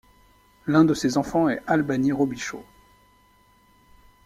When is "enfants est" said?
1.19-1.61